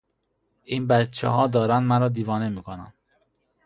این 0.63 0.87
بچهها 0.87 1.47
دارند 1.47 1.83
مرا 1.87 2.09
دیوانه 2.09 2.49
میکنند! 2.49 2.93